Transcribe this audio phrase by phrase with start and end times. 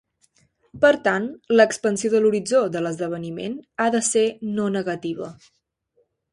[0.85, 1.27] Per tant,
[1.59, 4.27] l'expansió de l'horitzó de l'esdeveniment ha de ser
[4.59, 5.33] no negativa.